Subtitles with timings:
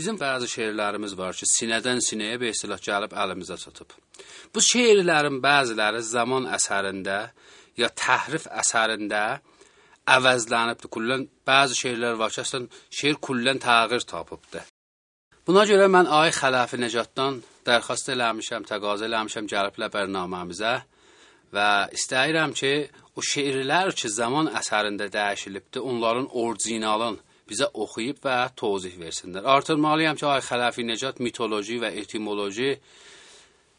[0.00, 3.90] Bizim bəzi şeirlərimiz var ki, sinədən sinəyə bir istilah gəlib əlimizə çatıb.
[4.54, 7.16] Bu şeirlərin bəziləri zaman əsərində
[7.82, 9.20] ya təhrif əsərində
[10.16, 10.88] əvəzlənibdir.
[10.96, 14.64] Kullən bəzi şeirlər var ki, əslən şeir kullən təğyir tapıbdır.
[15.46, 20.74] Buna görə mən Ay Xələfi Nəcatdan dərxast eləmişəm, təqaza eləmişəm gəliblər bərnaməmizə
[21.52, 22.74] və istəyirəm ki,
[23.18, 27.20] o şeirlər ki, zaman əsərində dəyişilibdir, onların orijinalın
[27.50, 29.46] bizə oxuyub və tozih versinlər.
[29.56, 32.76] Artırmalıyam ki, Ay Xələfi Necat mitoloji və etimoloji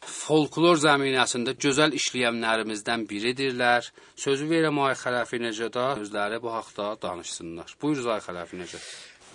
[0.02, 3.88] folklor zəminəsində gözəl işləyənlərimizdən biridirlər.
[4.18, 7.76] Sözü verirəm Ay Xələfi Necada, özləri bu haqda danışsınlar.
[7.82, 8.86] Buyuruz Ay Xələfi Necad.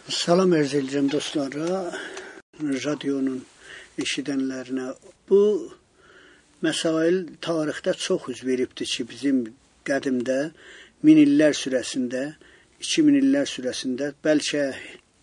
[0.07, 1.83] Salam ərz edirəm dostlara,
[2.85, 3.41] radionun
[3.99, 4.91] eşidənlərinə.
[5.27, 5.41] Bu
[6.63, 9.41] məsail tarixdə çox üz veribdir ki, bizim
[9.87, 10.37] qədimdə
[11.07, 12.23] min illər sürəsində
[12.83, 14.69] 2000 illər sürəsində, bəlkə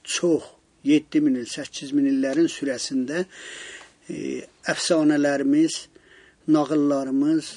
[0.03, 0.51] çox
[0.85, 5.79] 7000 il, 8000 illərin sürəsində e, əfsanələrimiz,
[6.55, 7.51] nağıllarımız,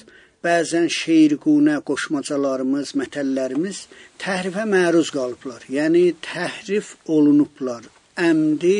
[0.44, 3.82] bəzən şeirqunə qoşmacalarımız, mətəllərimiz
[4.22, 5.66] təhrifə məruz qalıblar.
[5.68, 7.84] Yəni təhrif olunublar.
[8.18, 8.78] Əmdi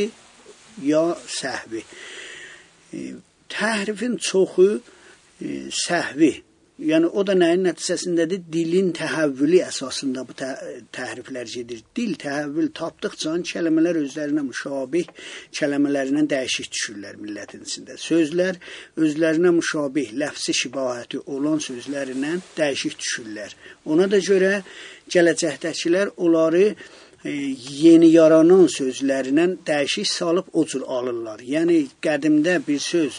[0.86, 1.04] ya
[1.40, 1.82] səhvi.
[2.94, 3.14] E,
[3.52, 6.32] təhrifin çoxu e, səhvi
[6.78, 8.44] Yəni o da nəyin nəticəsindədir?
[8.54, 10.52] Dilin təhəvvülü əsasında bu tə
[10.94, 11.80] təhriflər gedir.
[11.96, 15.10] Dil təhəvvül tapdıqca kəlmələr özlərinə müşabih
[15.58, 17.96] kəlmələrindən dəyişik düşürlər millətin içində.
[17.98, 18.60] Sözlər
[18.94, 23.58] özlərinə müşabih, ləfsi şibahəti olan sözlərindən dəyişik düşürlər.
[23.90, 24.54] Ona da görə
[25.10, 27.34] gələcəkdəkilər onları e,
[27.82, 31.42] yeni yaranan sözlərindən dəyişik salıb o cür alırlar.
[31.42, 33.18] Yəni qədimdə bir söz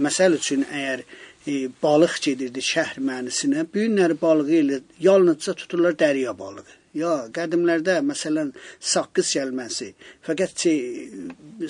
[0.00, 1.08] məsəl üçün əgər
[1.46, 3.64] e, balıq gedirdi şəhər mənisinə.
[3.72, 6.68] Bu günləri balığı ilə yalnızca tuturlar dərya balığı.
[6.98, 8.50] Ya qədimlərdə məsələn
[8.92, 9.92] saqqız kəlməsi,
[10.26, 10.72] fəqət ki,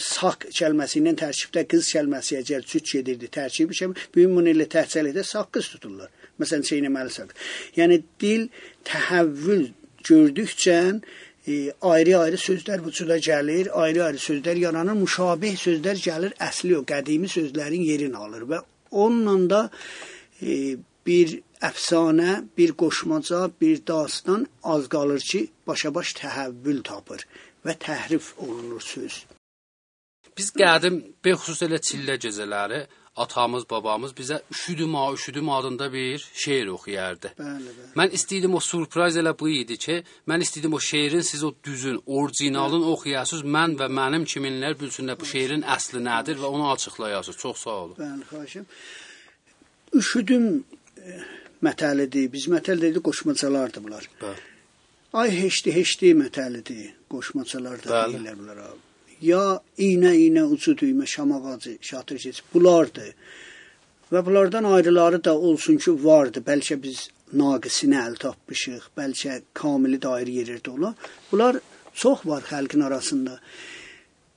[0.01, 4.65] saq kəlməsi ilə tərkibdə qız kəlməsi əgər cüt gedirdi, tərkib işə bu gün bunu ilə
[4.73, 6.09] tərcəlikdə saqqız tuturlar.
[6.41, 7.35] Məsələn çeynəməlisən.
[7.77, 8.49] Yəni dil
[8.89, 9.67] təhəvvül
[10.09, 17.29] gördükcə e, ayrı-ayrı sözlər vücuda gəlir, ayrı-ayrı sözlər yaranır, müşabih sözlər gəlir, əsli o qədimi
[17.29, 19.61] sözlərin yerini alır və Onunla da
[20.43, 27.27] e, bir əfsanə, bir qoşmaca, bir dastan az qalır ki, başa-baş təhəvvül tapır
[27.67, 29.25] və təhrif olunur söz.
[30.37, 32.85] Biz qədim, bexüsus elə çillə gecələri
[33.17, 37.33] atamız, babamız bizə üşüdüm, ha, üşüdüm adında bir şeir oxuyardı.
[37.39, 37.91] Bəli, bəli.
[37.99, 39.97] Mən istəyirdim o surpriz elə bu idi ki,
[40.29, 45.29] mən istəyirdim o şeirin siz o düzün, orijinalın oxuyasınız, mən və mənim kiminlər bilsinlər bu
[45.33, 47.39] şeirin əsli nədir və onu açıqlayasınız.
[47.39, 47.97] Çox sağ olun.
[47.99, 48.67] Bəli, xahişim.
[49.95, 50.47] Üşüdüm
[50.97, 51.21] e,
[51.67, 52.31] mətəlidir.
[52.33, 54.07] Biz mətəl dedik, qoşmacalardır bunlar.
[54.23, 54.47] Bəli.
[55.13, 56.95] Ay heşdi, heşdi mətəlidir.
[57.11, 58.90] Qoşmacalar da deyirlər bunlar abi.
[59.23, 63.15] Ya iynə iynə ucu düymə şam ağacı şatır keç bunlardır.
[64.13, 66.43] Və bunlardan ayrıları da olsun ki, vardı.
[66.47, 70.95] Bəlkə biz naqisinə əl tapmışıq, bəlkə kamili dair yerirdi ola.
[71.33, 71.61] Bunlar
[71.95, 73.39] çox var xalqın arasında.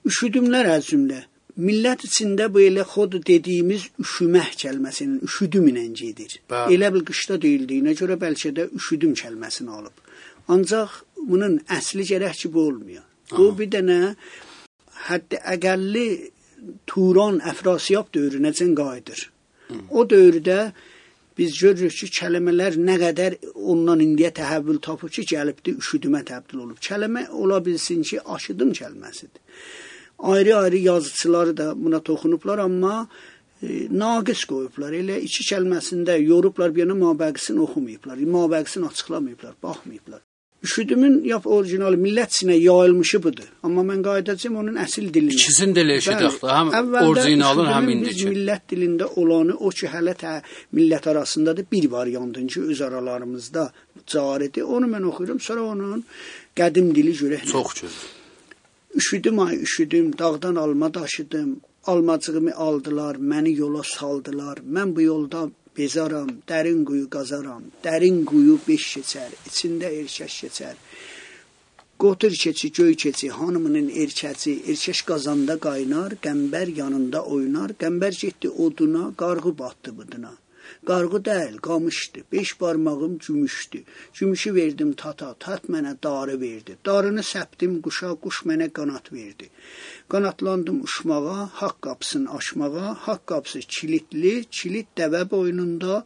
[0.05, 1.23] Üşüdümlər əzümlə.
[1.57, 6.39] Millət içində bu elə xod dediyimiz üşümək kəlməsinin üşüdüm ilə gedir.
[6.49, 6.77] Bəli.
[6.77, 9.93] Elə bil qışda deyildiyinə görə bəlkə də üşüdüm kəlməsini alıb.
[10.53, 13.05] Ancaq bunun əsli gərək ki, bu olmuyor.
[13.31, 14.15] Bu bir dənə
[15.09, 16.07] hətta əqəlli
[16.87, 19.29] Turan Əfrasiyab dövrünəcən qayıdır.
[19.89, 20.71] O dövrdə
[21.37, 26.79] biz görürük ki, kəlmələr nə qədər ondan indiyə təhəvvül tapıb ki, gəlibdi üşüdümə təbdil olub.
[26.87, 29.41] Kəlmə ola bilsin ki, aşıdım kəlməsidir.
[30.19, 33.07] Ayrı-ayrı yazıçıları da buna toxunublar, amma
[33.63, 34.93] e, naqis qoyublar.
[35.01, 40.22] Elə iki kəlməsində yorublar, bir yana mabəqisini oxumayıblar, mabəqisini açıqlamayıblar, baxmayıblar.
[40.63, 43.47] Üşüdümün yap orijinal millət sinə yayılmışı budur.
[43.67, 45.35] Amma mən qayıdacağam onun əsl dilinə.
[45.35, 48.29] İkisini də eşidək də, həm orijinalın, həm indiki.
[48.31, 50.37] millət dilində olanı o ki, hələ tə
[50.77, 53.71] millət arasında da bir variantın ki, öz aralarımızda
[54.07, 54.61] caridir.
[54.61, 56.05] Onu mən oxuyuram, sonra onun
[56.55, 57.43] qədim dili görək.
[57.51, 58.07] Çox gözəl.
[58.95, 61.59] Üşüdüm ay, üşüdüm, dağdan alma daşıdım.
[61.85, 64.57] Almacığımı aldılar, məni yola saldılar.
[64.57, 67.63] Mən bu yolda bezaram, dərin quyu qazaram.
[67.83, 70.75] Dərin quyu beş keçər, içində erkək keçər.
[72.03, 79.11] Qotur keçi, göy keçi, hanımının erkəci, erkək qazanda qaynar, qəmbər yanında oynar, qəmbər getdi oduna,
[79.17, 80.33] qarğı batdı buduna.
[80.85, 82.19] Qarğı deyil, qamışdı.
[82.31, 83.83] Beş barmağım gümüşdü.
[84.13, 86.77] Gümüşü verdim tata, tat mənə darı verdi.
[86.85, 89.49] Darını səpdim quşa, quş mənə qanat verdi.
[90.09, 92.97] Qanatlandım uçmağa, haqq qapısını açmağa.
[93.05, 96.05] Haqq qapısı kilitli, kilit dəvə boynunda,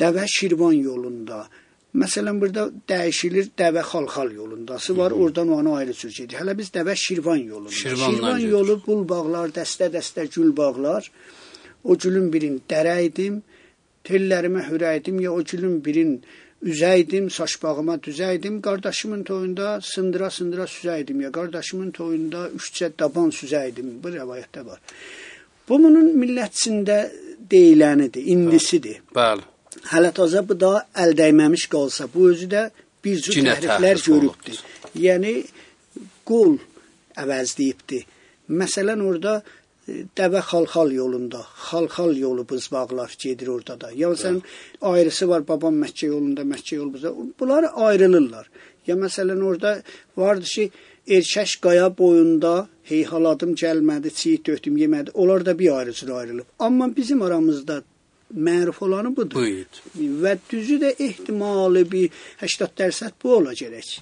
[0.00, 1.48] dəvə şirvan yolunda.
[1.96, 5.10] Məsələn burada dəyişilir Dəvə Xalxal yolundası var.
[5.10, 6.36] Oradan onu ayrı sür gedir.
[6.36, 7.70] Hələ biz Dəvə Şirvan yolunda.
[7.70, 8.52] Şirvandan Şirvan gedir.
[8.52, 11.10] yolu bul bağlar, dəstə-dəstə gül bağlar.
[11.84, 13.40] O gülün birin dərəydim,
[14.04, 16.18] tellərimə hürəydim ya o gülün birin
[16.62, 18.60] üzəydim, saçbağıma düzəydim.
[18.60, 23.98] Qardaşımın toyunda sındıra-sındıra süzəydim ya qardaşımın toyunda üçcə daban süzəydim.
[24.02, 24.80] Bu rəvayətdə var.
[25.68, 26.98] Bu bunun millətçində
[27.50, 29.00] deyilənidir, indisidir.
[29.14, 29.46] Bəli.
[29.92, 32.68] Hələ təzə bu da əl dəyməmiş qalsa, bu özü də
[33.04, 34.62] bir cür təhriflər təhrif görübdür.
[34.98, 35.34] Yəni
[36.26, 36.56] qol
[37.22, 38.00] əvəzləyibdi.
[38.48, 39.42] Məsələn orada
[39.88, 43.90] Dəvə Xalxal yolunda, Xalxal yolu buzbağlar gedir orada da.
[44.02, 44.40] Yəni sən
[44.90, 47.12] ayrısı var babam Məkkə yolunda, Məkkə yolu buzda.
[47.40, 48.50] Bunlar ayrılırlar.
[48.86, 49.82] Ya məsələn orada
[50.16, 50.70] vardı ki,
[51.16, 55.10] erkək qaya boyunda heyhaladım gəlmədi, çiğ dötüm yemədi.
[55.14, 56.44] Onlar da bir ayrı cür ayrılıb.
[56.58, 57.82] Amma bizim aramızda
[58.36, 59.40] məruf olanı budur.
[59.40, 59.82] Buyur.
[59.96, 62.10] Və düzü də ehtimalı bir
[62.42, 63.98] 80% bu ola gərək.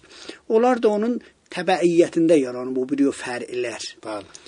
[0.49, 3.93] Onlar da onun təbəiyyətində yaranıb o bir fərqlər.
[4.03, 4.41] Bəli.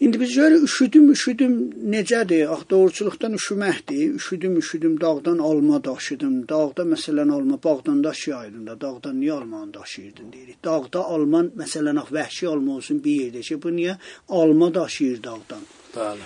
[0.00, 1.54] İndi biz görürük üşüdüm, üşüdüm
[1.94, 2.46] necədir?
[2.46, 4.14] Ax doğruluqdan üşüməkdir.
[4.14, 6.48] Üşüdüm, üşüdüm, dağdan alma daşıdım.
[6.48, 8.80] Dağda məsələn alma bağdan daş yayılında.
[8.80, 10.64] Dağdan niyə almanı daşıyırdın deyirik.
[10.64, 13.96] Dağda alman məsələn ax vəhşi alma olsun bir yerdə ki, bu niyə
[14.28, 15.66] alma daşıyır dağdan?
[15.96, 16.24] Bəli.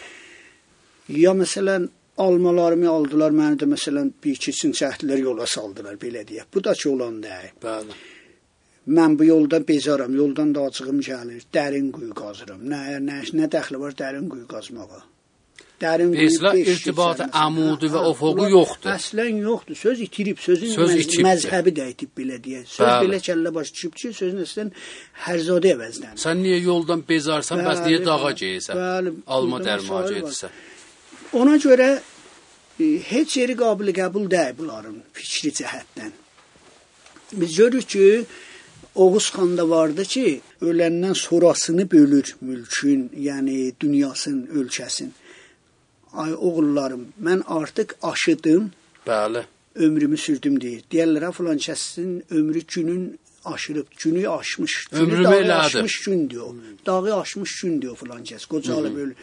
[1.09, 6.45] Ya məsələn almalarımı aldılar, məni də məsələn bir iki çəhdlər yola saldılar belə deyə.
[6.55, 7.57] Bu da ki olan deyil.
[7.65, 7.97] Bəli.
[8.89, 11.43] Mən bu yolda bezaram, yoldan da acığım gəlir.
[11.55, 12.61] Dərin quyu qazıram.
[12.67, 15.03] Nə nə nə dəxli var dərin quyu qazmağa?
[15.83, 16.65] Dərin quyu.
[16.73, 18.91] İrtibatı əmudi və Hə, bunlar yoxdur.
[18.97, 19.79] Əslən yoxdur.
[19.85, 21.25] Söz itirib, sözün Söz məz itibdir.
[21.29, 22.65] məzhəbi də itib belə deyə.
[22.67, 23.07] Söz Bəli.
[23.07, 24.75] belə kəllə baş çıxıb ki, sözün əslən
[25.29, 26.19] hərzadə əvəzlənir.
[26.27, 28.75] Sən niyə yoldan bezarsan, bəs niyə Bəli, dağa bəli, geyirsən?
[28.83, 29.59] bəli, Alma
[29.91, 30.11] var.
[30.11, 30.51] edirsən.
[31.33, 31.91] Ona görə
[32.81, 36.11] e, heç yeri qabil qəbul deyil bunların fikri cəhətdən.
[37.33, 38.25] Biz görürük ki,
[38.95, 45.11] Oğuz xanda vardı ki, öləndən sonrasını bölür mülkün, yəni dünyasının, ölkəsin.
[46.13, 48.71] Ay oğullarım, mən artıq aşıdım,
[49.07, 49.43] Bəli.
[49.75, 50.85] ömrümü sürdüm deyir.
[50.93, 54.87] Deyirlər ha, filan kəsin ömrü günün aşırıb, günü aşmış.
[54.93, 56.55] Günü Ömrümü dağı aşmış gün diyor.
[56.87, 58.47] Dağı aşmış gün diyor filan kəs.
[58.49, 59.17] Qocalıb ölür.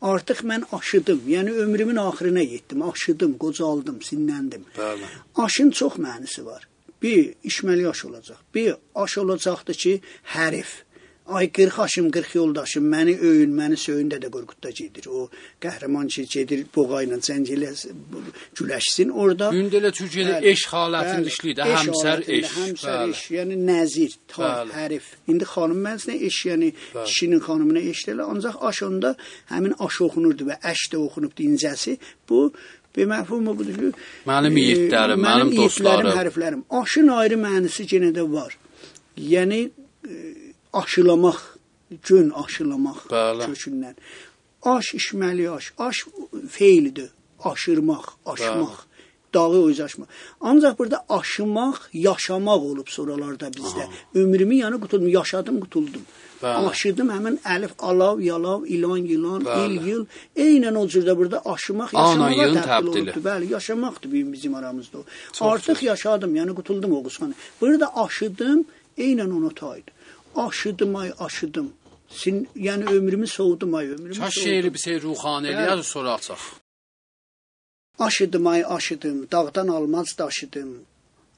[0.00, 1.20] Artıq mən aşıdım.
[1.28, 2.82] Yəni ömrümün axırına yetdim.
[2.82, 4.62] Aşıdım, qocaldım, sinləndim.
[4.78, 5.04] Bəli.
[5.36, 6.69] Aşın çox mənası var.
[7.02, 8.38] Bir, işməli aş olacaq.
[8.54, 10.00] Bir, aş olacaqdır ki,
[10.34, 10.84] hərif.
[11.30, 15.06] Ay 40 aşım, 40 yoldaşım, məni öyün, məni söyün də də qorxutda gedir.
[15.06, 15.28] O
[15.62, 17.70] qəhrəman ki, gedir boğa ilə cəng ilə
[18.58, 19.12] güləşsin.
[19.14, 22.56] Orada Gündə elə Türkiyədə Bəli, eş halətində bəli, işləyir də, eş həmsər halətində, eş.
[22.56, 23.14] Həmsər Bəli.
[23.14, 25.12] eş, yəni nəzir, tar, hərif.
[25.30, 29.14] İndi xanım mənsinə eş, yəni kişinin xanımına eş deyil, ancaq aş onda
[29.52, 31.98] həmin aş oxunurdu və əş də oxunubdu incəsi.
[32.28, 32.48] Bu
[32.96, 33.90] bir məfhumu budur ki,
[34.26, 36.12] Mənim e, yiğitlərim, mənim dostlarım.
[36.18, 36.62] hərflərim.
[36.80, 38.56] Aşın ayrı mənası yenə də var.
[39.16, 39.60] Yəni
[40.08, 40.14] e,
[40.72, 41.40] aşılamaq,
[42.08, 43.46] gün aşılamaq Bəli.
[43.50, 43.94] kökündən.
[44.62, 45.72] Aş işməli aş.
[45.78, 46.06] Aş
[46.50, 47.10] feilidir.
[47.44, 48.74] Aşırmaq, aşmaq.
[49.34, 50.06] Dağı öz aşmaq.
[50.40, 53.84] Ancaq burada aşımaq, yaşamaq olub sonralarda bizdə.
[54.14, 56.02] Ömrümü yəni qutuldum, yaşadım, qutuldum.
[56.42, 56.68] Bəli.
[56.70, 59.76] Aşıdım həmin əlif, alav, yalav, ilan, yılan, Bəli.
[59.76, 60.06] il, yıl.
[60.36, 63.22] Eynən o cürdə burada aşımaq, Ana, yaşamağa təbdil olubdur.
[63.24, 65.04] Bəli, yaşamaqdır bizim, aramızda o.
[65.32, 65.84] Çox Artıq gözəl.
[65.84, 67.34] yaşadım, yəni qutuldum o qusxana.
[67.60, 68.64] Burada aşıdım,
[68.98, 69.90] eynən ona taydı.
[70.36, 71.72] Aşıdım ay, aşıdım.
[72.08, 76.59] Sin, yəni ömrümü soğudum ay, ömrümü Çaş şeiri bir şey ruhani eləyər sonra açaq.
[78.00, 80.78] Aşıdım ay, aşıdım, dağdan almaz daşıdım.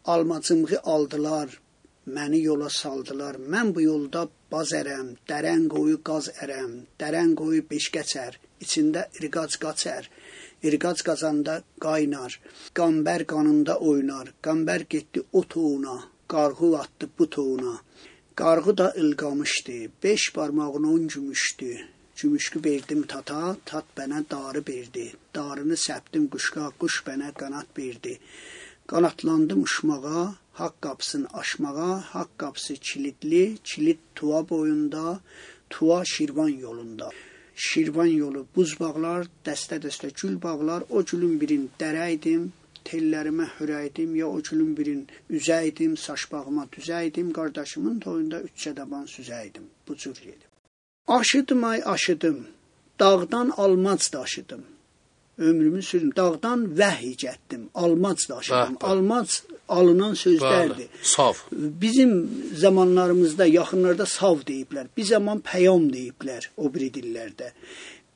[0.04, 1.60] Almacımğı aldılar,
[2.06, 3.34] məni yola saldılar.
[3.34, 9.56] Mən bu yolda baz ərəm, dərən qoyu qaz ərəm, dərən qoyu beş keçər, içində irqac
[9.64, 10.06] qaçər.
[10.62, 12.38] İrqac qazanda qaynar,
[12.78, 14.30] qambər qanında oynar.
[14.46, 15.96] Qambər getdi o toğuna,
[16.28, 17.74] qarğı atdı bu toğuna.
[18.36, 21.72] Qarğı da ilqamışdı, beş barmağına on gümüşdü.
[22.22, 25.06] Gümüşkü verdim tata, tat bənə darı verdi.
[25.34, 28.12] Darını səpdim quşqa, quş bənə qanat verdi.
[28.90, 30.22] Qanatlandım uçmağa,
[30.60, 35.20] haqq qapısını aşmağa, haqq qapısı kilitli, kilit tuva boyunda,
[35.70, 37.10] tuva Şirvan yolunda.
[37.54, 42.46] Şirvan yolu buz bağlar, dəstə-dəstə gül bağlar, o gülün birin dərəydim,
[42.84, 45.02] tellərimə hürəydim, ya o gülün birin
[45.40, 49.66] üzəydim, saçbağıma düzəydim, qardaşımın toyunda üç çədaban süzəydim.
[49.88, 50.51] Bu cür yedim.
[51.08, 52.46] Aşıdım ay aşıdım,
[53.00, 54.62] dağdan almac daşıdım.
[55.38, 58.76] Ömrümü sürdüm, dağdan vəhy gətdim, almac daşıdım.
[58.76, 58.86] Bəh, bəh.
[58.86, 59.30] Almac
[59.68, 60.86] alınan sözlərdir.
[60.86, 60.86] Bəli.
[61.02, 61.34] Sav.
[61.52, 62.12] Bizim
[62.54, 64.86] zamanlarımızda, yaxınlarda sav deyiblər.
[64.96, 67.50] Bir zaman pəyam deyiblər o biri dillərdə.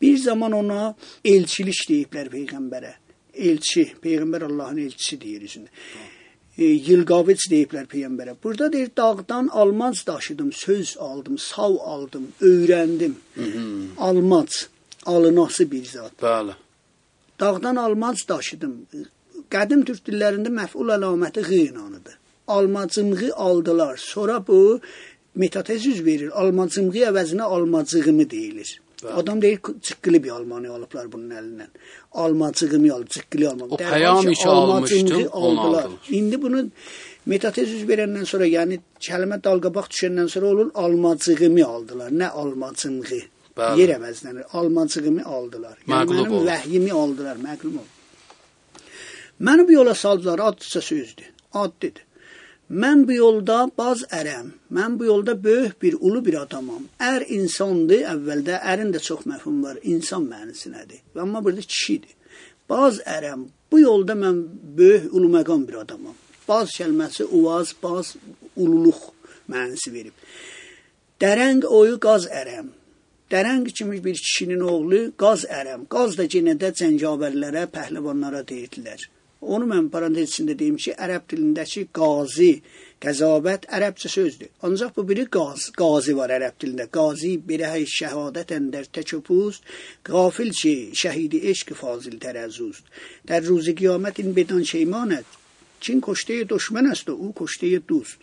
[0.01, 2.93] Bir zaman ona elçilik deyiblər peyğəmbərə.
[3.35, 5.73] Elçi, peyğəmbər Allahın elçisi deyir üzündə.
[6.59, 8.37] E, Yılqavic deyiblər peyğəmbərə.
[8.45, 13.15] Burada deyir dağdan almac daşıdım, söz aldım, sav aldım, öyrəndim.
[13.35, 13.87] Hı -hı.
[13.99, 14.53] Almac,
[15.07, 16.13] alınası bir zat.
[16.23, 16.55] Bəli.
[17.41, 18.75] Dağdan almac daşıdım.
[19.51, 22.19] Qədim türk dillərində məf'ul əlaməti qınanıdır.
[22.47, 23.97] Almacımğı aldılar.
[23.97, 24.81] Sonra bu
[25.35, 26.31] metatez yüz verir.
[26.41, 28.81] Almacımğı əvəzinə almacığımı deyilir.
[29.05, 31.69] Adam deyir çıqqılı bir Almaniya alıblar bunun əlindən.
[32.13, 33.69] Almacığımı al, çıqqılı almam.
[33.71, 35.87] O pəyam işi almışdım, aldılar.
[36.11, 36.65] İndi bunu
[37.27, 42.11] metatez yüz verəndən sonra, yəni kəlmə dalqabaq düşəndən sonra olur almacığımı aldılar.
[42.11, 43.21] Nə almacımğı?
[43.59, 43.81] Bəli.
[43.81, 44.49] Yer əvəzlənir.
[44.53, 45.77] Almacığımı aldılar.
[45.87, 46.49] Yəni məqlub mənim oldu.
[46.51, 47.93] vəhyimi aldılar, məqlub oldu.
[49.41, 51.33] Məni bu yola saldılar, addısa sözdür.
[51.53, 52.06] Addıdır.
[52.71, 54.49] Mən bu yolda baz ərəm.
[54.75, 56.89] Mən bu yolda böyük bir ulu bir adamam.
[56.99, 59.79] Ər insandır, əvvəldə ərin də çox məfhum var.
[59.83, 61.05] İnsan mənisinədir.
[61.21, 62.11] Amma burada kişidir.
[62.69, 63.47] Baz ərəm.
[63.71, 64.43] Bu yolda mən
[64.79, 66.15] böyük ulu məqam bir adamam.
[66.49, 68.17] Baz kəlməsi uvaz, baz
[68.57, 69.01] ululuq
[69.49, 70.15] mənisi verib.
[71.23, 72.73] Dərəng oyu qaz ərəm.
[73.31, 75.87] Dərəng kimi bir kişinin oğlu qaz ərəm.
[75.87, 79.07] Qaz da yenə də cəngavərlərə, pəhləvanlara deyirdilər.
[79.42, 82.52] Onu mən parantez içində deyim ki, ərəb dilindəki qazi,
[83.02, 84.52] qəzabət ərəbcə sözdür.
[84.68, 86.86] Ancaq bu biri qaz, qazi var ərəb dilində.
[86.98, 89.66] Qazi birəh şəhadətən der təkupust,
[90.06, 92.86] qafil ki, şəhidi eşq fazil tərəzust.
[93.28, 95.26] در روز قیامت این بدان شیماند
[95.80, 98.20] چین کشته دشمن است و او کشته دوست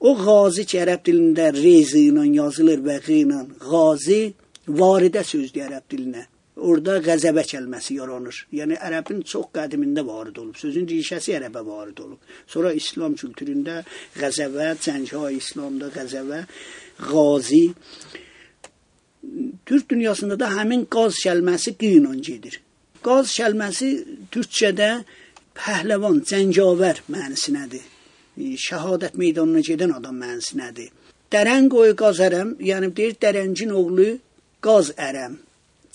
[0.00, 4.20] o qazi ki, ərəb dilində rezi ilə yazılır və q ilə qazi
[4.80, 6.22] varidə sözdür ərəb dilinə.
[6.55, 8.37] Orada qəzəbə kəlməsi yaranır.
[8.55, 10.55] Yəni ərəbin çox qədimində varid olub.
[10.55, 12.19] Sözün rişəsi ərəbə varid olub.
[12.47, 13.81] Sonra İslam kültüründə
[14.15, 16.45] qəzəbə, cəngha İslamda qəzəbə,
[17.09, 17.65] qazi
[19.65, 22.59] Türk dünyasında da həmin qaz kəlməsi q ilə gedir.
[23.03, 23.89] Qaz kəlməsi
[24.31, 24.89] türkçədə
[25.59, 27.83] pəhləvan, cəngavər mənisinədir.
[28.67, 30.91] Şəhadət meydanına gedən adam mənisinədir.
[31.33, 34.07] Dərən qoyu qaz ərəm, yəni deyir dərəncin oğlu
[34.63, 35.39] qaz ərəm.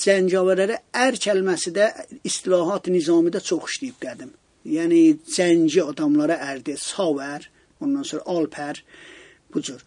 [0.01, 1.91] Cəngavərlərə ər kəlməsi də
[2.25, 4.31] istilahat nizamidə çox işləyib qədim.
[4.65, 5.01] Yəni
[5.35, 7.47] cəngi adamlara ərdir, savər,
[7.81, 8.81] ondan sonra alpər
[9.53, 9.83] bu cür.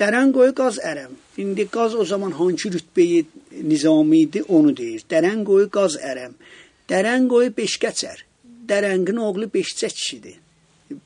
[0.00, 1.12] Dərən qoyu qaz ərəm.
[1.42, 3.24] İndi qaz o zaman hansı rütbəyi
[3.68, 5.04] nizami idi, onu deyir.
[5.12, 6.36] Dərən qoyu qaz ərəm.
[6.88, 8.24] Dərən qoyu beşkəçər.
[8.70, 10.38] Dərəngin oğlu beşcə kişidir.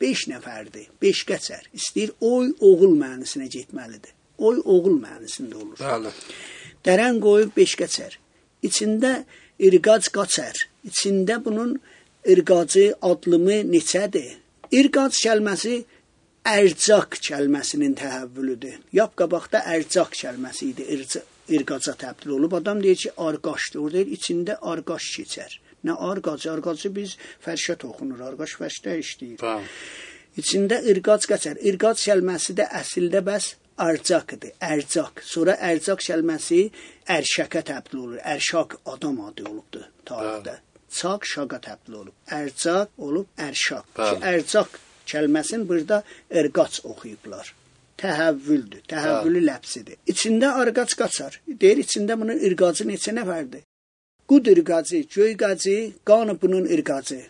[0.00, 0.86] 5 nəfərdir.
[1.02, 1.66] 5 qəçər.
[1.76, 4.14] İstəyir oy oğul mənisinə getməlidir.
[4.38, 5.78] Oy oğul mənisində olur.
[5.80, 6.12] Bəli.
[6.84, 8.16] Dərən qoyub 5 qəçər.
[8.68, 9.12] İçində
[9.58, 10.66] irqac qaçər.
[10.88, 11.78] İçində bunun
[12.28, 14.36] irqacı adlımı neçədir?
[14.72, 15.78] İrqac kəlməsi
[16.44, 18.80] ərcaq kəlməsinin təhəvvülüdür.
[18.92, 20.86] Yap qabaqda ərcaq kəlməsi idi.
[20.96, 21.22] İrca,
[21.56, 22.52] irqaca təbdil olub.
[22.60, 23.80] Adam deyir ki, arqaşdır.
[23.80, 25.58] Orada deyir, içində arqaş keçər.
[25.84, 26.50] Nə arqacı?
[26.52, 28.20] Arqacı biz fərşət oxunur.
[28.28, 29.40] Arqaş fərşdə işləyir.
[29.40, 29.72] Bəli.
[30.40, 31.60] İçində irqac qaçar.
[31.60, 34.54] İrqac kəlməsi də əsildə bəs arcaqdır.
[34.60, 35.22] Ərcaq.
[35.22, 36.60] Sonra ərcaq kəlməsi
[37.16, 38.22] ərşəkə təbdil olur.
[38.34, 40.56] Ərşaq adam adı olubdur tarixdə.
[40.94, 42.14] Çaq şaqa təbdil olub.
[42.30, 43.86] Ərcaq olub ərşaq.
[43.98, 44.78] Ki, ərcaq
[45.10, 47.52] kəlməsini burada irqac oxuyublar.
[48.00, 48.82] Təhəvvüldür.
[48.90, 50.00] Təhəvvülü ləfzidir.
[50.10, 51.40] İçində arqac qaçar.
[51.46, 53.64] Deyir içində bunun irqacı neçə nəfərdir?
[54.28, 57.20] Qud irqacı, göy qacı, qanı bunun irqacı.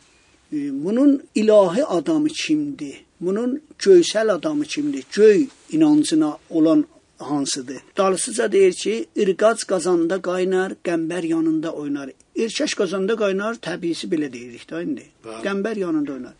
[0.53, 3.05] Bunun ilahi adamı kimdir?
[3.27, 5.05] Bunun göysel adamı kimdir?
[5.13, 6.85] Göy inancına olan
[7.19, 7.77] hansıdır?
[7.97, 12.11] Dalısıca deyir ki, irqac qazanda qaynar, qəmbər yanında oynar.
[12.37, 15.07] İrkəş qazanda qaynar, təbiisi belə deyirik də indi.
[15.47, 16.35] Qəmbər yanında oynar.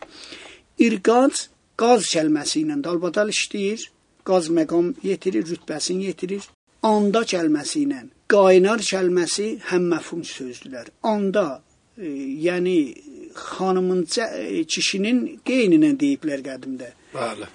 [0.79, 3.89] İrqac qaz kəlməsi ilə dalbadal işləyir.
[4.25, 6.43] Qaz məqam yetirir, rütbəsini yetirir.
[6.83, 10.89] Anda kəlməsi ilə qaynar kəlməsi həm məfhum sözdülər.
[11.03, 11.61] Anda
[11.97, 12.09] e,
[12.47, 12.77] yəni
[13.35, 16.89] xanımın e, kişinin qeyninə deyiblər qədimdə.
[17.13, 17.47] Bəli.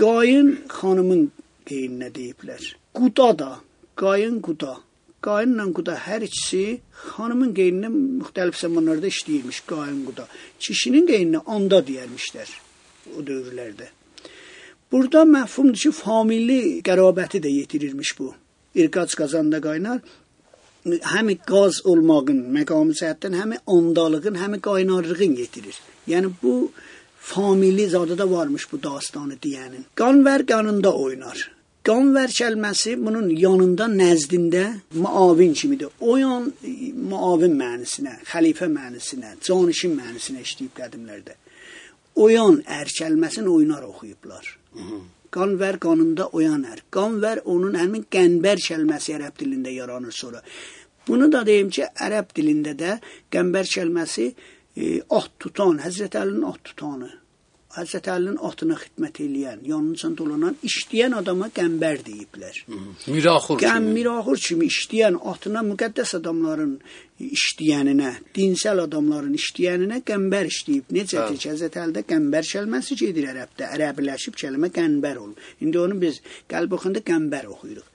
[0.00, 1.30] Qayın xanımın
[1.68, 2.74] qeyninə deyiblər.
[2.94, 3.50] Quda da,
[3.96, 4.76] qayın quda.
[5.24, 6.80] Qayınla quda hər ikisi
[7.16, 10.26] xanımın qeyninə müxtəlif zamanlarda işləyirmiş qayın quda.
[10.60, 12.50] Kişinin qeyninə anda deyərmişlər
[13.16, 13.88] o dövrlərdə.
[14.92, 18.34] Burada məfhumdur ki, familli qərabəti də yetirirmiş bu.
[18.74, 19.98] İrqac qazanda qaynar
[20.84, 25.76] həm qaz olmağın məqamı cəhətdən həm ondalığın, həm qaynarlığın yetirir.
[26.08, 26.70] Yəni bu
[27.18, 29.84] famili zadada varmış bu dastanı deyənin.
[29.96, 31.50] Qanvər qanında oynar.
[31.84, 34.64] Qanvər kəlməsi bunun yanında, nəzdində
[34.94, 35.88] muavin kimidir.
[36.00, 36.52] O yan
[37.10, 41.36] muavin mənisinə, xəlifə mənisinə, canişin mənisinə işləyib qədimlərdə.
[42.16, 44.48] O yan ər kəlməsini oynar oxuyublar.
[45.34, 46.84] Qanvər qanında oyan ər.
[46.94, 50.42] Qanvər onun həmin qənbər kəlməsi ərəb dilində yaranır sonra.
[51.08, 52.94] Bunu da deyim ki, ərəb dilində də
[53.34, 57.10] qəmbər kəlməsi e, at tutan, Həzrət Əlinin at tutanı.
[57.74, 62.60] Həzrət Əlinin atına xidmət eləyən, yanınca dolanan, işləyən adama qəmbər deyiblər.
[63.10, 63.94] Miraxur Qəm kimi.
[63.98, 66.76] miraxur kimi işləyən atına müqəddəs adamların
[67.36, 70.86] işləyəninə, dinsel adamların işləyəninə qəmbər işləyib.
[70.96, 73.68] Necədir ki, Həzrət Əlidə qəmbər kəlməsi gedir ərəbdə.
[73.76, 75.38] Ərəbləşib kəlmə qəmbər olub.
[75.64, 77.86] İndi onu biz qəlb oxunda qəmbər oxuyuruq.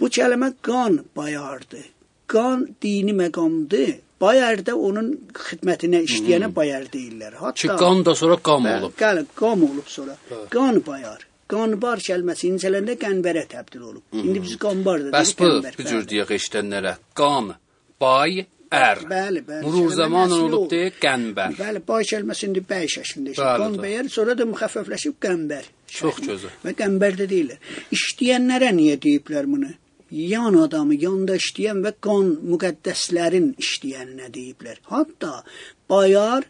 [0.00, 1.80] Bu kəlmə qan bayardı.
[2.28, 3.96] Qan dini məqamdır.
[4.20, 7.36] Bayarda onun xidmətinə işləyənə bayar deyirlər.
[7.54, 8.92] Ki Hətta qan da sonra qam olub.
[8.98, 10.16] Bəli, qam olub sonra.
[10.50, 11.22] Qan bayar.
[11.48, 14.02] Qanbar kəlməsi incələndə qənbərə təbdil olub.
[14.12, 15.88] İndi biz qanbar da Bəs deyirik, bu qənbər, bu bəli.
[15.92, 16.92] cür deyək eşidənlərə.
[17.16, 17.54] Qan,
[18.00, 19.02] bay, ər.
[19.08, 19.64] Bəli, bəli.
[19.64, 20.70] Murur zamanla nəsli olub oldu.
[20.74, 21.56] deyə qənbər.
[21.58, 23.76] Bəli, bay kəlməsi indi bəy şəklində işləyir.
[23.84, 25.68] Bəyər, sonra da müxəffəfləşib qənbər.
[25.98, 26.56] Çox gözəl.
[26.64, 27.76] Və qənbər də deyirlər.
[27.96, 29.72] İşləyənlərə niyə deyiblər bunu?
[30.10, 34.80] Yan adamı, yanda işləyən və qan müqəddəslərin işləyəninə deyiblər.
[34.88, 35.42] Hətta
[35.90, 36.46] bayar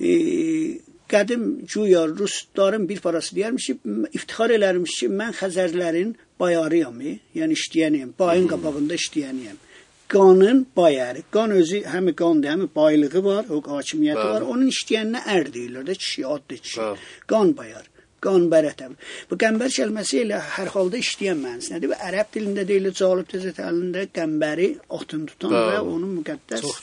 [0.00, 0.80] e,
[1.12, 3.76] qədim güya rusların bir parası deyərmiş ki,
[4.16, 9.60] iftixar elərmiş ki, mən Xəzərlərin bayarıyam, e, yəni işləyəniyəm, bayın qabağında işləyəniyəm.
[10.08, 11.22] Qanın bayarı.
[11.32, 14.30] Qan özü həm qandır, həm baylığı var, o hakimiyyəti Bəli.
[14.34, 14.42] var.
[14.52, 16.80] Onun işləyəninə ər deyirlər də kişi, adlı kişi.
[16.80, 16.98] Bəli.
[17.26, 17.84] Qan bayar.
[18.24, 18.92] Qan bərətəb.
[19.30, 24.06] Bu qəmbər kəlməsi ilə hər halda işləyən mənasındadır və ərəb dilində deyilir Calib Təzət əlində
[24.16, 24.68] qəmbəri
[24.98, 25.72] atın tutan Bəli.
[25.72, 26.78] və onun müqəddəs Çox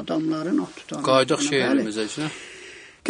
[0.00, 1.02] adamların at tutan.
[1.10, 1.50] Qaydaq Bəli.
[1.50, 2.28] şeirimizə içinə.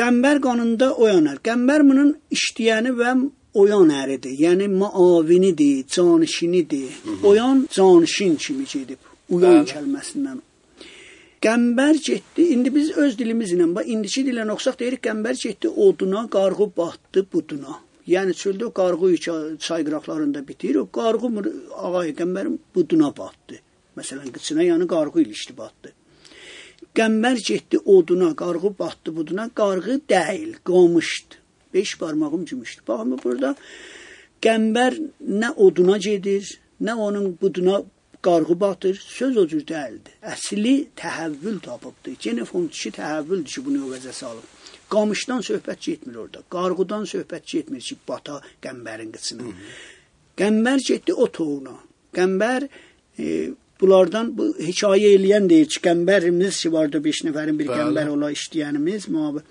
[0.01, 1.41] Qəmbər qanında oyanar.
[1.49, 3.11] Qəmbər bunun işləyəni və
[3.55, 4.33] oyan əridir.
[4.47, 6.93] Yəni muavinidir, canişinidir.
[7.23, 8.99] Oyan canişin kimi gedib.
[9.31, 9.71] Uyan Bəli.
[9.73, 10.41] kəlməsindən.
[11.45, 12.43] Qəmbər getdi.
[12.55, 17.81] İndi biz öz dilimizlə, bax indiki dillə oxsaq deyirik qəmbər getdi oduna, qarğı batdı buduna.
[18.09, 19.17] Yəni çöldə qarğı
[19.59, 20.75] çay- qıraqlarında bitir.
[20.77, 23.61] O qarğı ağay qəmbərin buduna batdı.
[23.97, 25.93] Məsələn, qıçına yəni qarğı ilişdi batdı.
[26.95, 31.35] Qəmbər getdi oduna, qarğı batdı buduna, qarğı deyil, qamışdı.
[31.75, 32.83] 5 barmağım gümüşdü.
[32.89, 33.57] Baxın bu burada
[34.43, 34.93] qəmbər
[35.43, 37.83] nə oduna gedir, nə onun buduna
[38.25, 40.13] qarğı batır, söz o cür deyildi.
[40.35, 42.15] Əsli təhəvvül tapıbdı.
[42.25, 44.47] Yenə fondçi təhəvvüldür ki, bunu əvəzə salıb.
[44.93, 46.41] Qamışdan söhbət getmir orada.
[46.55, 49.53] Qarğıdan söhbət getmir ki, bata qəmbərin qıçına.
[50.41, 51.77] Qəmbər getdi o toğuna.
[52.17, 52.69] Qəmbər
[53.19, 53.29] e,
[53.81, 59.11] bunlardan bu hekayə eləyən deyir ki, qəmbərimiz ki, vardı 5 nəfərin bir qəmbər ola işləyənimiz,
[59.13, 59.45] mühabir.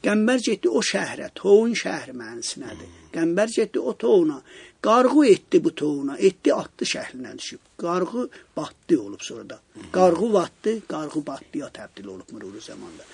[0.00, 2.92] Qəmbər getdi o şəhrə, toğun şəhri mənsinədir.
[3.12, 4.38] Qəmbər getdi o toğuna.
[4.80, 7.60] Qarğı etdi bu toğuna, etdi atdı şəhrinə düşüb.
[7.82, 9.58] Qarğı batdı olub sonra da.
[9.92, 13.04] Qarğı batdı, qarğı batdıya təbdil olub müruru zamanda.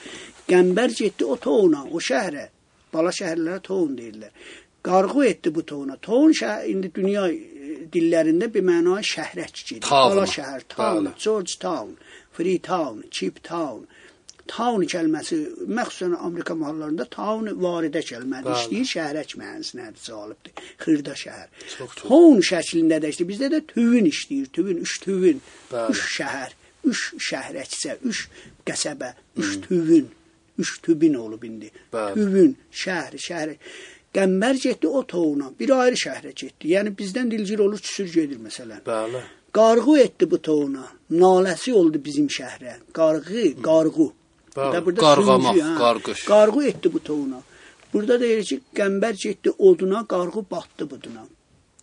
[0.49, 2.46] Qəmbər getdi o toğuna, o şəhrə.
[2.94, 4.46] Bala şəhərlərə toğun deyirlər.
[4.87, 5.99] Qarğı etdi bu toğuna.
[6.07, 9.90] Toğun şəhər indi dünya e, dillərində bir məna şəhrək gedir.
[9.90, 11.11] Bala şəhər, town.
[11.18, 11.96] George Town,
[12.31, 13.88] Free Town, Cheap Town.
[14.50, 15.38] Town kəlməsi
[15.78, 18.52] məxsusən Amerika mahallarında town varidə kəlmədir.
[18.54, 20.62] İşləyir şəhərək mənasındadır, cəlibdir.
[20.82, 21.48] Xırda şəhər.
[22.02, 23.30] Town şəklində də işləyir.
[23.32, 25.96] Bizdə də tüvün işləyir, tüvün, üç tüvün, Bəli.
[25.96, 26.56] üç şəhər,
[26.92, 28.26] üç şəhrəksə, üç
[28.68, 30.11] qəsəbə, üç tüvün,
[30.59, 31.70] üç tübin olub indi.
[31.92, 32.14] Bəli.
[32.18, 33.56] Tüvün, şəhər, şəhər.
[34.16, 36.70] Qəmbər getdi o toğuna, bir ayrı şəhrə getdi.
[36.72, 38.85] Yəni bizdən dilcil olur, küsür gedir məsələn.
[38.87, 39.24] Bəli.
[39.56, 40.85] Qarğı etdi bu toğuna.
[41.11, 42.78] Naləsi oldu bizim şəhrə.
[42.92, 44.09] Qarğı, qarğı.
[44.56, 45.72] Bəli, burada qarğamaq, hə.
[45.78, 46.24] qarqış.
[46.32, 47.40] Qarğı etdi bu toğuna.
[47.92, 51.26] Burada deyir ki, qəmbər getdi oduna, qarğı batdı buduna.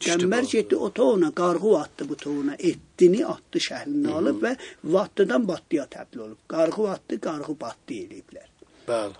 [0.03, 2.55] Qəmbər getdi o toğuna, qarğı atdı bu toğuna.
[2.59, 4.55] Etdini atdı şəhrini alıb və
[4.95, 6.39] vattıdan batdıya təbdil olub.
[6.47, 8.49] Qarğı atdı, qarğı batdı eləyiblər.
[8.89, 9.15] Bəli.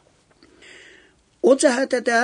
[1.44, 2.20] O cəhətə də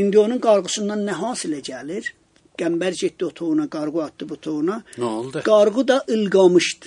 [0.00, 2.14] indi onun qarğısından nə hasilə gəlir?
[2.60, 4.82] Qəmbər getdi o toğuna, qarğı atdı bu toğuna.
[4.98, 5.42] Nə oldu?
[5.44, 6.86] Qarğı da ılqamışdı.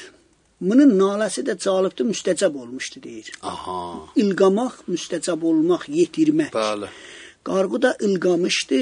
[0.63, 3.31] Bunun naləsi də calibdir, müstəcəb olmuşdu deyir.
[3.43, 3.79] Aha.
[4.23, 6.53] İlqamaq, müstəcəb olmaq, yetirmək.
[6.55, 6.89] Bəli.
[7.43, 8.81] Qarğı da ılqamışdı.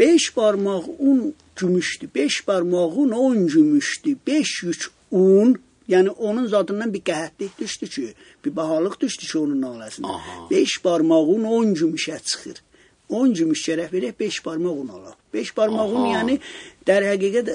[0.00, 2.08] 5 barmaq un gümüşdü.
[2.14, 4.16] 5 barmaq un 10 gümüşdü.
[4.26, 8.14] 5 yük un, yəni onun zadından bir qəhətlik düşdü ki,
[8.44, 10.06] bir bahalıq düşdü ki onun naləsinə.
[10.06, 10.50] Aha.
[10.50, 12.62] 5 barmaq un 10 gümüşə çıxır.
[13.08, 15.18] 10 gümüş gərək verək 5 barmaq un alaq.
[15.34, 16.38] 5 barmaq un yəni
[16.86, 17.52] dər həqiqət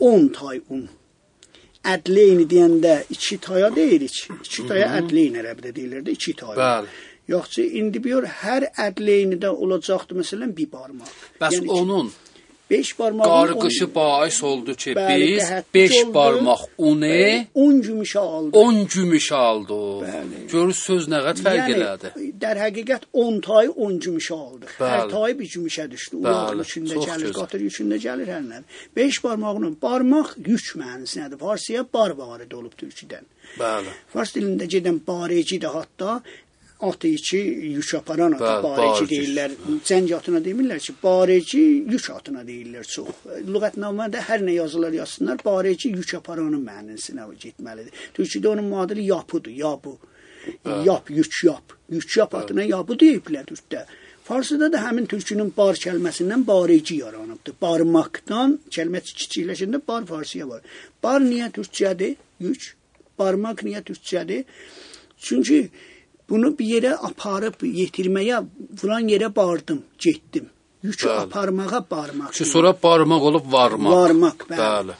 [0.00, 0.88] 10 tay un.
[1.84, 4.20] Ədleyni deyəndə 2 taya deyirik.
[4.48, 6.56] 2 taya ədleyn ərəbdə deyilirdi, 2 tay.
[6.60, 6.94] Bəli.
[7.28, 11.12] Yoxsa indi bir hər ədleynidə olacaqdı məsələn bir barmaq.
[11.40, 12.10] Bəs Yəni onun
[12.70, 16.14] 5 barmağın qarqışı bais oldu ki, Bəli, biz qəhətlik 5 oldu.
[16.14, 18.58] barmaq unu 10 gümüşə aldı.
[18.58, 19.74] 10 gümüş aldı.
[19.74, 20.38] Bəli.
[20.52, 22.12] Görür söz nə qədər fərq elədi.
[22.16, 24.72] Yəni در həqiqət 10 tay 10 gümüşə aldıq.
[24.78, 25.10] Hər Bəli.
[25.10, 26.16] tay bir gümüşə düşdü.
[26.24, 28.62] Bəli, Ulaq üçündə çox gəlir, qatır üçündə gəlir hər nə.
[28.96, 31.38] 5 barmağının barmaq yük mənasındadır.
[31.44, 33.28] Farsiyə bar varid olub türküdən.
[33.60, 33.92] Bəli.
[34.12, 36.22] Fars dilində gedən bareci də hətta
[36.88, 37.36] atı içi
[37.76, 39.04] yük aparan barici barici.
[39.14, 39.50] deyirlər.
[39.88, 41.60] Cəng atına demirlər ki, barici
[41.92, 43.08] yük atına deyirlər çox.
[43.48, 47.92] Lüğətnamədə hər nə yazılar yazsınlar, barici yük aparanın mənasına getməlidir.
[48.16, 49.98] Türkçədə onun müadili yapıdır, yabu.
[50.84, 51.76] Yap, yük yap.
[51.90, 53.86] Yük yap atına yabu deyiblər türkdə.
[54.24, 57.58] Farsıda da həmin türkünün bar kəlməsindən barici yaranıbdır.
[57.60, 60.62] Barmaqdan kəlmə kiçikləşəndə bar farsiyə var.
[61.02, 62.16] Bar niyə türkçədir?
[62.40, 62.70] Yük.
[63.18, 64.44] Barmaq niyə türkçədir?
[65.18, 65.68] Çünki
[66.30, 68.42] bunu bir yerə aparıb yetirməyə
[68.80, 70.50] filan yerə bardım, getdim.
[70.84, 71.20] Yükü Bəli.
[71.24, 72.32] aparmağa barmaq.
[72.36, 73.92] Ki sonra barmaq olub varmaq.
[73.92, 74.60] Varmaq, bəli.
[74.60, 74.96] Bəli.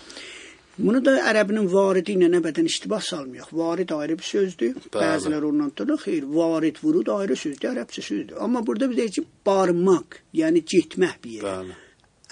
[0.78, 3.50] Bunu da ərəbinin varidi ilə əbədən iştibah salmayaq.
[3.52, 4.78] Varid ayrı bir sözdür.
[4.78, 5.02] Bəli.
[5.02, 8.40] Bəziləri ondan tutur, xeyr, varid vurud ayrı sözdür, ərəbcə sözdür.
[8.46, 11.52] Amma burada bir deyək ki, barmaq, yəni getmək bir yerə.
[11.52, 11.76] Bəli.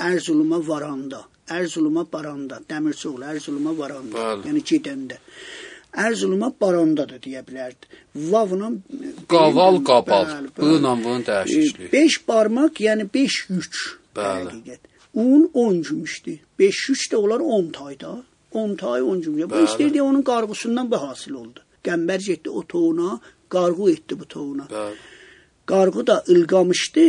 [0.08, 1.20] Ərzuluma varanda,
[1.52, 4.48] Ərzuluma baranda, Dəmirçioğlu Ərzuluma varanda, Bəli.
[4.48, 5.20] yəni gedəndə.
[5.92, 7.88] Ərzuluma baranda da deyə bilərdi.
[8.32, 8.70] Vavla
[9.28, 10.30] Qaval qabal.
[10.56, 11.92] İlə bunun dəyişikliyi.
[11.92, 13.80] 5 barmaq, yəni 5 yük.
[14.16, 14.48] Bəli.
[14.48, 14.88] Həqiqət.
[15.14, 16.38] Un 10 gümüşdür.
[16.58, 18.22] 5 yük də olar 10 tayda.
[18.52, 19.50] 10 tay 10 gümüş.
[19.50, 21.60] Bu istəyirdi onun qarğısından bu hasil oldu.
[21.84, 24.68] Qəmbər getdi o toğuna, qarğı etdi bu toğuna.
[24.72, 24.96] Bəli.
[25.66, 27.04] Qarğı da ılqamışdı,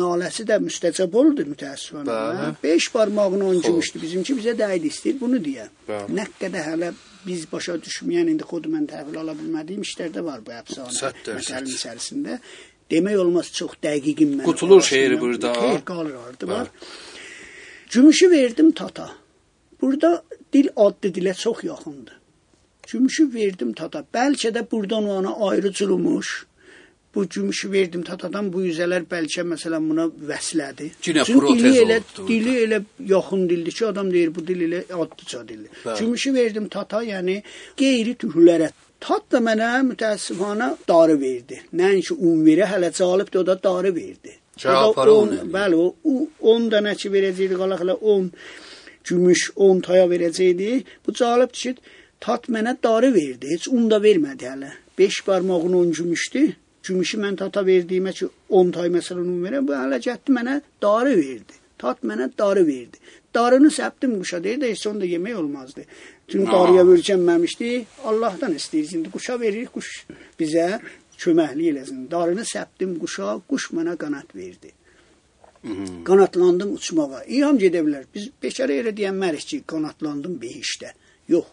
[0.00, 2.08] naləsi də müstəcəb oldu mütəəssifənə.
[2.08, 2.54] Bəli.
[2.62, 3.66] 5 barmağını 10 Xoş.
[3.66, 4.02] gümüşdü.
[4.02, 5.68] Bizimki bizə dəydi istəyir bunu deyə.
[5.88, 6.92] Nə qədər hələ
[7.26, 11.12] biz başa düşməyən indi xod mən təhvil ala bilmədiyim işlərdə var bu əfsanə.
[11.28, 12.38] Məsələnin içərisində.
[12.90, 14.44] Demək olmaz çox dəqiqim mən.
[14.48, 15.52] Qutulur şeiri burada.
[15.52, 16.70] Xeyr, qalır orada var.
[17.90, 19.10] Gümüşü verdim tata.
[19.80, 22.16] Burada dil adlı dilə çox yaxındır.
[22.88, 24.04] Gümüşü verdim tata.
[24.14, 26.28] Bəlkə də burdan ona ayrıcılmış
[27.14, 30.90] bu gümüşü verdim tatadan bu yüzələr bəlkə məsələn buna vəslədi.
[31.02, 32.26] Cinə protez elə, oldu.
[32.28, 35.70] Dili elə yaxın dildir ki, adam deyir bu dil elə addıca dildir.
[35.98, 37.40] Gümüşü verdim tata, yəni
[37.76, 41.60] qeyri türklərə Tat da mənə mütəəssifanə darı verdi.
[41.78, 44.32] Nəinki un verə, hələ calıbdır o da darı verdi.
[44.58, 46.14] Cavabları on, bəli, o
[46.54, 48.26] 10 dənə ki verəcəydi, qalaq elə 10
[49.10, 50.70] gümüş 10 taya verəcəydi.
[51.06, 53.52] Bu calıbdır ki, tat mənə darı verdi.
[53.54, 54.72] Heç un da vermədi hələ.
[54.98, 56.42] 5 barmağın 10 gümüşdü.
[56.88, 61.16] Gümüşü mən tata verdiyimə ki 10 tay məsələn un verə, bu hələ getdi mənə darı
[61.16, 61.58] verdi.
[61.78, 63.02] Tat mənə darı verdi.
[63.34, 65.84] Darını səpdim quşa deyir də heç onda yemək olmazdı.
[65.84, 66.46] Aa.
[66.52, 67.68] darıya verəcənməmişdi.
[68.04, 68.94] Allahdan istəyir.
[68.96, 70.06] İndi quşa veririk, quş
[70.40, 70.66] bizə
[71.18, 72.06] köməklik eləsin.
[72.10, 74.72] Darını səpdim quşa, quş mənə qanat verdi.
[75.62, 76.02] Mhm.
[76.08, 77.22] Qanatlandım uçmağa.
[77.26, 78.08] İyam gedə bilər.
[78.14, 80.92] Biz beşərə elə deyənmərik ki, qanatlandım behişdə.
[81.28, 81.46] Yox.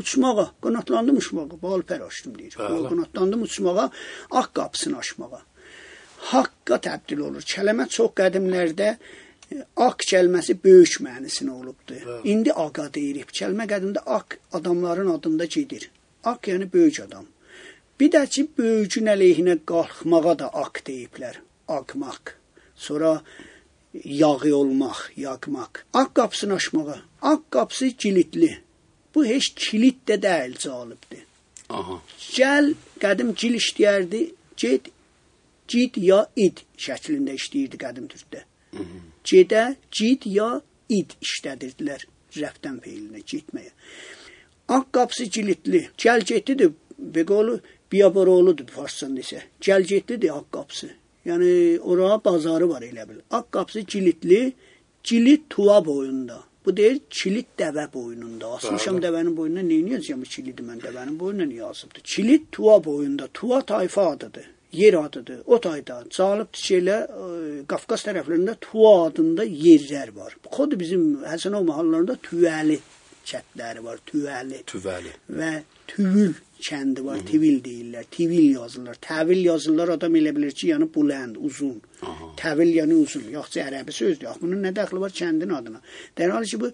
[0.00, 2.56] Uçmağa, qanatlandım uçmağa, bal pər açdım deyir.
[2.90, 3.90] Qanatlandım uçmağa,
[4.30, 5.42] ağ qapısını açmağa.
[6.32, 7.44] Haqqa təbdil olur.
[7.54, 11.96] Kəlmə çox qədimlərdə e, Aq kəlməsi böyük mənisinə olubdu.
[11.96, 12.20] Bəli.
[12.32, 13.32] İndi aqa deyirik.
[13.40, 15.90] Kəlmə qədimdə aq adamların adında gedir.
[16.24, 17.26] Aq yəni böyük adam.
[18.00, 21.40] Bir də ki, böyücün əleyhinə qalxmağa da aq deyiblər.
[21.68, 22.34] Aqmaq.
[22.76, 23.20] Sonra
[24.04, 25.84] yağı olmaq, yaqmaq.
[25.92, 26.98] Aq qapısını açmağa.
[27.22, 28.52] Aq qapısı kilitli.
[29.14, 31.26] Bu heç kilit də deyil, cəlibdir.
[31.68, 32.00] Aha.
[32.36, 34.22] Gəl qədim gil işləyərdi.
[34.56, 34.90] Get
[35.70, 38.44] cid ya id şəklində işləyirdi qədim türkdə.
[39.26, 40.48] Gedə cid ya
[40.88, 43.70] id işlədirdilər rəfdən feilinə getməyə.
[44.68, 45.88] Ağ qapısı kilitli.
[45.98, 46.72] Gəl getdidir.
[46.98, 47.60] Beqolu
[47.92, 49.42] biaboroğludur farsçanda isə.
[49.62, 50.90] Gəl getdidir ağ qapısı.
[51.26, 53.22] Yəni ora bazarı var elə bil.
[53.30, 54.52] Ağ qapısı kilitli.
[55.02, 56.42] Kilit tuva boyunda.
[56.66, 58.50] Bu deyir kilit dəvə boynunda.
[58.56, 59.04] Asmışam Bəli.
[59.06, 62.02] dəvənin boynuna nə edəcəm kilidi mən dəvənin boynuna niyə asıbdı?
[62.04, 63.28] Kilit tuva boyunda.
[63.34, 64.50] Tuva tayfa adıdır.
[64.72, 65.40] Yer adıdır.
[65.46, 67.30] O tayda Calib şeylə ə,
[67.70, 70.36] Qafqaz tərəflərində Tuva adında yerlər var.
[70.44, 72.76] Bu xod bizim Həsənov mahallarında Tüvəli
[73.26, 73.98] kəndləri var.
[74.12, 75.16] Tüvəli Tüvəli.
[75.40, 75.50] və
[75.90, 76.34] Tüvül
[76.68, 77.20] kəndi var.
[77.30, 78.08] Tivil deyirlər.
[78.16, 78.98] Tivil yazırlar.
[79.08, 79.94] Təvil yazırlar.
[79.96, 81.78] Adam elə bilir ki, yəni bulənd, uzun.
[82.02, 82.32] Aha.
[82.40, 83.26] Təvil yəni uzun.
[83.36, 84.28] Yoxsa ərəbi sözdür.
[84.28, 85.82] Yox, bunun nə dəxli var kəndin adına?
[86.18, 86.72] Dərhal ki, bu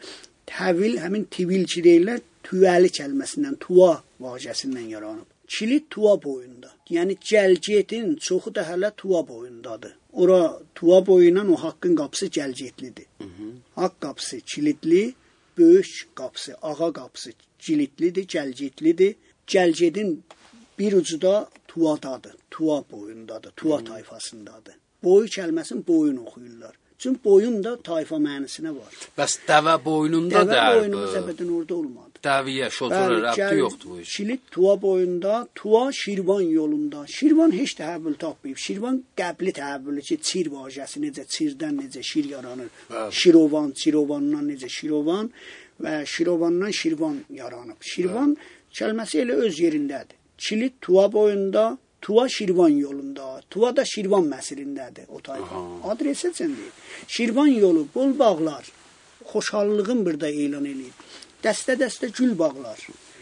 [0.50, 5.26] təvil həmin tivil ki deyirlər, tüvəli kəlməsindən, tuva vacəsindən yaranıb.
[5.46, 6.72] Kilit tuva boyunda.
[6.90, 9.92] Yəni gəlgetin çoxu da hələ tuva boyundadır.
[10.12, 10.40] Ora
[10.74, 13.06] tuva boyundan o haqqın qapısı gəlgetlidir.
[13.76, 15.14] Haqq qapısı kilitli,
[15.58, 19.14] böyük qapısı, ağa qapısı kilitlidir, gəlgetlidir.
[19.46, 20.18] Gəlgedin
[20.78, 22.34] bir ucu da tuvadadır.
[22.50, 24.74] Tuva boyundadır, tuva tayfasındadır.
[25.04, 26.74] Boyu kəlməsini boyun oxuyurlar.
[26.98, 28.92] Çünki boyun da tayfa mənisinə var.
[29.18, 30.78] Bəs dəvə boynunda Dəvə dərb.
[30.78, 32.22] boynu zəbədən orada olmadı.
[32.24, 34.14] Dəviyə, şotura rəbti yoxdur bu iş.
[34.16, 37.04] Kilit Tuva boyunda, Tuva Şirvan yolunda.
[37.06, 38.56] Şirvan heç təhəbbül tapmayıb.
[38.56, 42.72] Şirvan qəbli təhəbbülü ki, çir vacəsi necə çirdən necə şir yaranır.
[42.90, 43.12] Bəli.
[43.20, 45.30] Şirovan, Çirovandan necə Şirovan
[45.82, 47.80] və Şirovandan Şirvan yaranıb.
[47.80, 48.36] Şirvan
[48.78, 50.16] kəlməsi elə öz yerindədir.
[50.38, 53.40] Kilit Tuva boyunda, Tuva Şirvan yolunda.
[53.50, 55.62] Tuva da Şirvan məsirindədir o tayfa.
[55.90, 56.72] Adresi çəndir.
[57.08, 58.64] Şirvan yolu, bol bağlar.
[59.32, 60.96] Xoşallığın burada elan eləyib.
[61.44, 62.78] Dəstə-dəstə gül bağlar.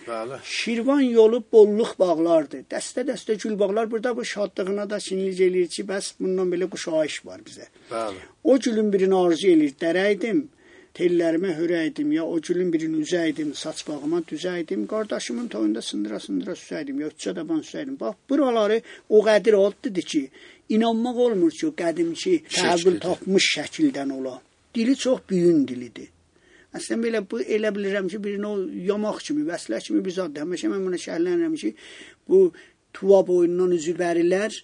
[0.09, 0.39] Bəli.
[0.45, 2.67] Şirvan yolu bolluq bağlardır.
[2.73, 3.91] Dəstə-dəstə gül bağlar.
[3.91, 7.71] Burada bu şadlığına da sinirlik eləyir ki, bəs bundan belə quşayış var bizə.
[7.91, 8.21] Bəli.
[8.45, 9.79] O gülün birini arzu eləyir.
[9.81, 10.45] Dərəydim,
[10.95, 17.11] tellərimə hörəydim ya o gülün birini üzəydim, saç bağıma düzəydim, qardaşımın toyunda sındıra-sındıra süsəydim, ya
[17.11, 17.99] üçə daban süsəydim.
[18.01, 20.23] Bax, buraları o qədir adlıdır ki,
[20.69, 24.37] inanmaq olmur ki, o qədimki təhvül tapmış şəkildən ola.
[24.75, 26.11] Dili çox büyün dilidir.
[26.75, 28.55] Əslən belə bu elə bilirəm ki, birini o
[28.93, 30.47] yamaq kimi, vəslə kimi bir zaddır.
[30.47, 31.75] Həmişə mən buna şərhlənirəm ki,
[32.29, 32.41] bu
[32.95, 34.63] tuva boynundan üzü bərilər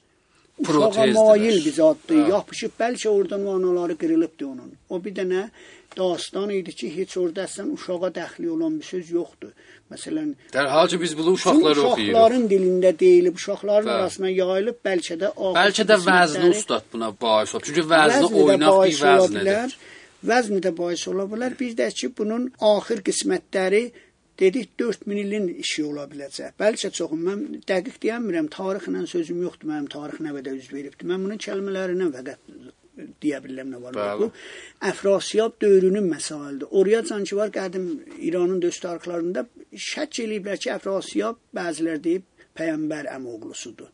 [0.60, 2.22] uşağa mail bir zaddır.
[2.28, 4.72] Yapışıb bəlkə oradan o anaları qırılıbdı onun.
[4.88, 5.48] O bir dənə
[5.96, 9.52] dastan idi ki, heç orada əslən uşağa dəxli olan bir söz yoxdur.
[9.92, 12.10] Məsələn, Dərhal biz bunu bu uşaqlara oxuyuruq.
[12.10, 14.02] uşaqların dilində deyilib, uşaqların Bəli.
[14.02, 17.64] arasına yayılıb, bəlkə də Bəlkə də vəzni ustad buna bais olub.
[17.64, 19.76] Çünki vəzni oynaq bir vəznidir.
[20.30, 21.58] Vəzni də bais ola bilər.
[21.60, 23.84] Bir də ki, bunun axır qismətləri
[24.40, 26.54] dedik 4000 ilin işi ola biləcək.
[26.60, 31.08] Bəlkə çoxu mən dəqiq deyəmirəm, tarixlə sözüm yoxdur, mənim tarix nəvədə üz veribdi.
[31.10, 32.79] Mən bunun kəlmələrindən fəqət
[33.22, 33.96] deyə bilirəm nə var.
[34.20, 34.30] Bu
[34.90, 36.68] Əfrasiyab dövrünün məsailidir.
[36.70, 37.02] Oraya
[37.40, 37.86] var qədim
[38.18, 39.46] İranın döst tarixlərində
[39.90, 43.90] şək eləyiblər ki, Əfrasiyab bəzilər deyib peyğəmbər əmoğlusudur.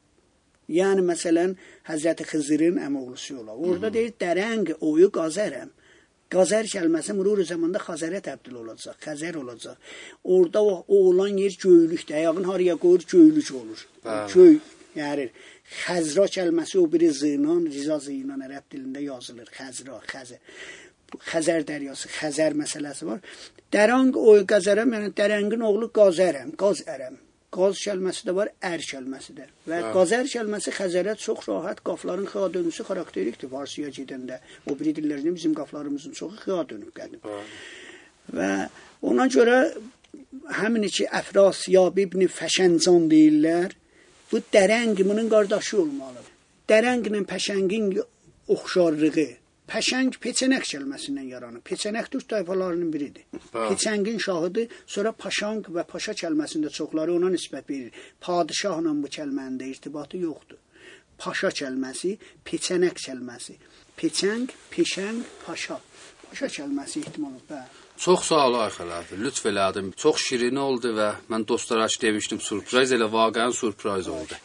[0.68, 3.54] Yəni məsələn Həzrəti Xızırın əmoğlusu ola.
[3.54, 5.70] Orada deyir dərəng oyu qazərəm.
[6.26, 9.76] Qazər kəlməsi mürur zamanda Xəzərə təbdil olacaq, Xəzər olacaq.
[10.24, 12.14] Orada o, o olan yer göylükdür.
[12.14, 13.86] Ayağın haraya qoyur göylük olur.
[14.04, 14.32] Bəli.
[14.34, 14.58] Göy
[14.96, 15.28] yəni
[15.66, 19.50] Xəzra kəlməsi o biri zinan, riza zinan ərəb dilində yazılır.
[19.58, 20.40] Xəzra, Xəzər.
[21.30, 23.22] Xəzər dəryası, Xəzər məsələsi var.
[23.74, 27.22] Dərang o Qazərəm, yəni Dərəngin oğlu Qazərəm, Qazərəm.
[27.56, 29.46] Qaz kəlməsi də var, ər kəlməsi də.
[29.70, 29.90] Və Hə.
[29.94, 34.40] Qazər kəlməsi Xəzərə çox rahat qafların xığa dönüşü xarakterikdir Farsiya gedəndə.
[34.68, 37.22] O biri dillərində bizim qaflarımızın çoxu xığa dönüb qədim.
[38.36, 38.50] Və
[39.06, 39.60] ona görə
[40.58, 43.76] həmin ki Əfrasiyab ibn Fəşəncan deyirlər.
[44.32, 46.22] Bu dərəng bunun qardaşı olmalı.
[46.70, 47.92] Dərənglə pəşəngin
[48.54, 49.26] oxşarlığı.
[49.70, 51.62] Pəşəng peçənək kəlməsindən yaranıb.
[51.66, 53.24] Peçənək türk tayfalarının biridir.
[53.54, 53.70] Bəli.
[53.70, 54.74] Peçəngin şahıdır.
[54.86, 58.04] Sonra paşang və paşa kəlməsində çoxları ona nisbət verir.
[58.20, 60.60] Padişahla bu kəlmənin də irtibatı yoxdur.
[61.18, 62.12] Paşa kəlməsi,
[62.46, 63.58] peçənək kəlməsi.
[63.98, 65.80] Peçəng, peşəng, paşa.
[66.28, 67.85] Paşa kəlməsi ehtimal bəli.
[67.96, 68.90] Çox sağ ol Ayxəl
[69.24, 69.92] Lütf elədin.
[69.96, 74.36] Çox şirin oldu və mən dostlara demişdim, sürpriz elə vaqəən sürpriz oldu.